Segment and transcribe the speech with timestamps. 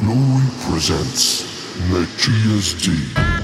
[0.00, 1.44] Glory presents
[1.90, 3.39] Matthias D.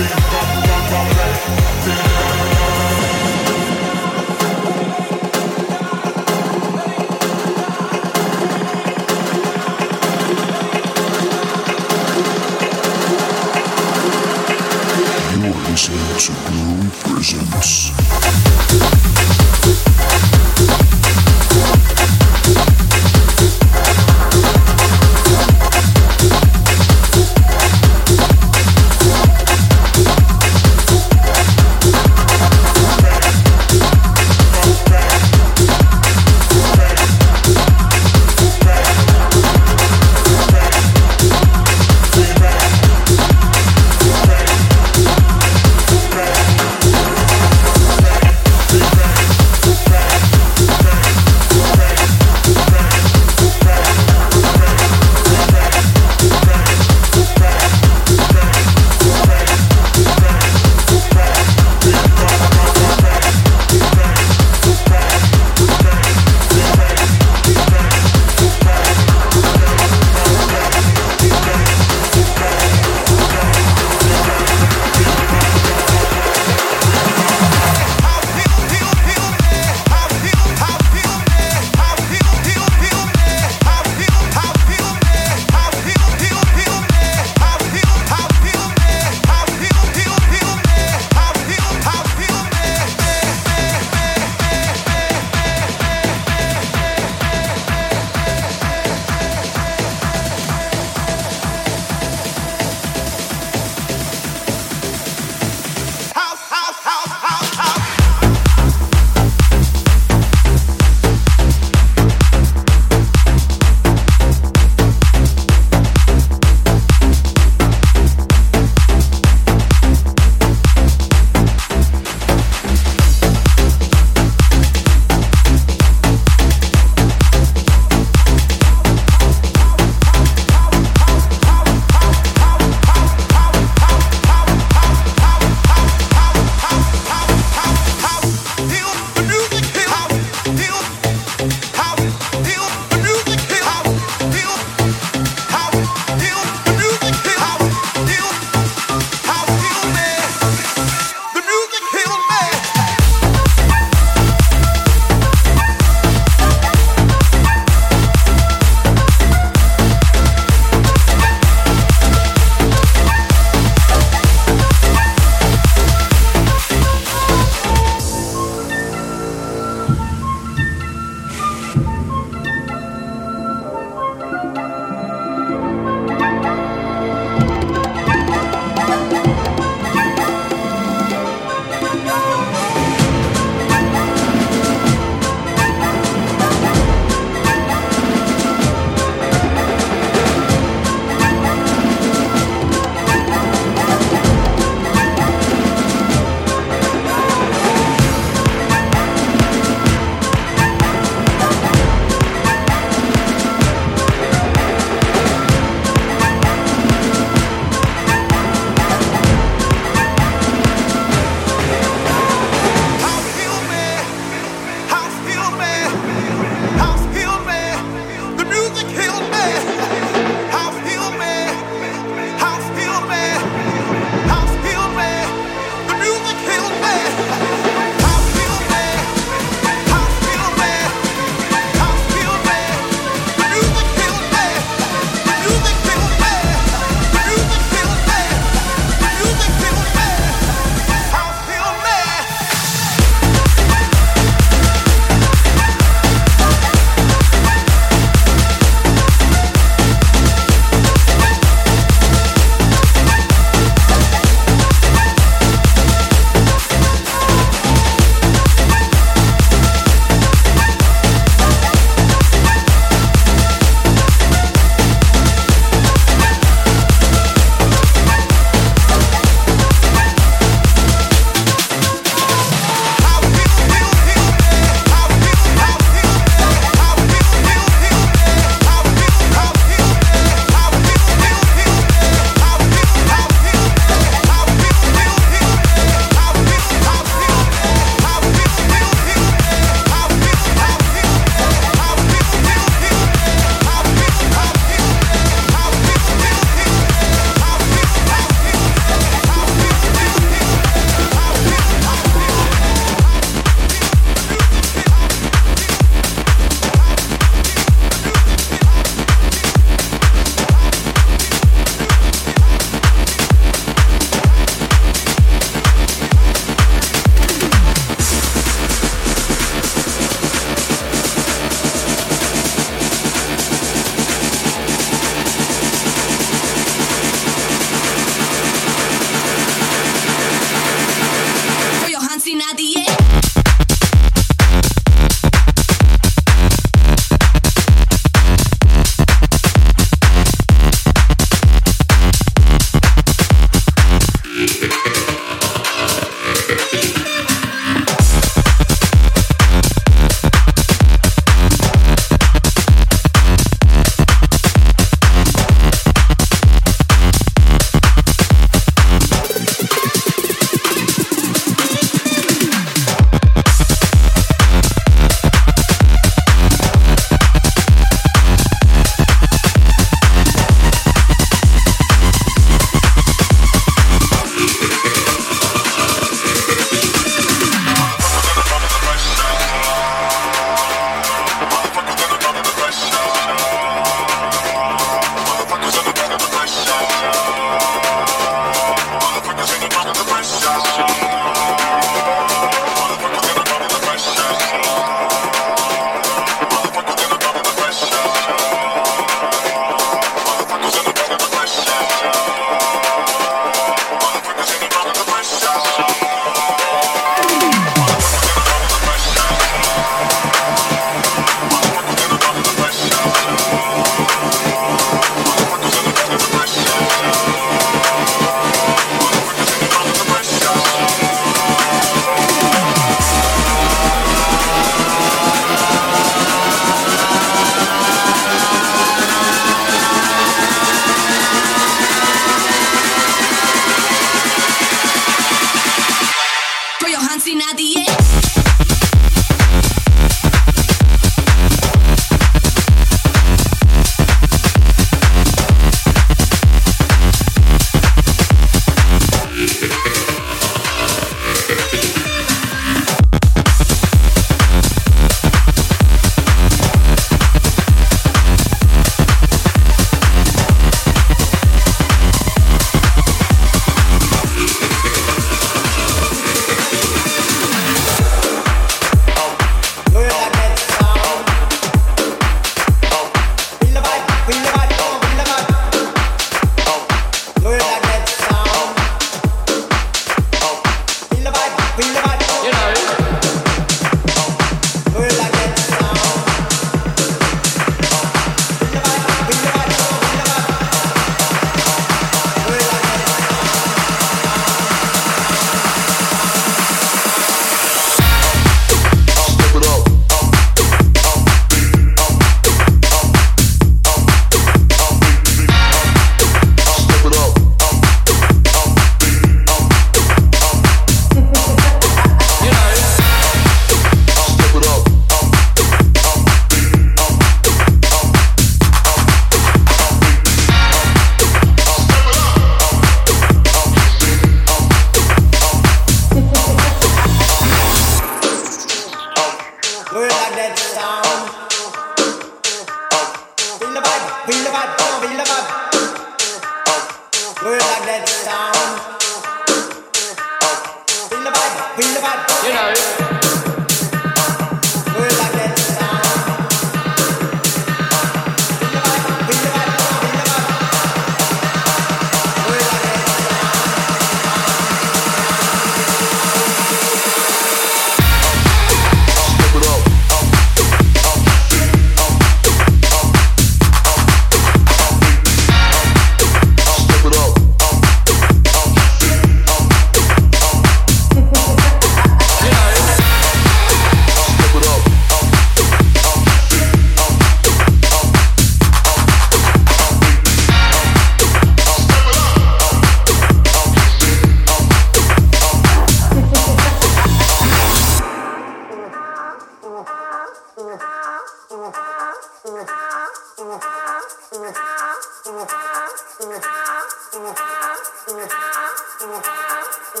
[598.10, 600.00] Ha ha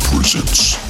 [0.00, 0.83] la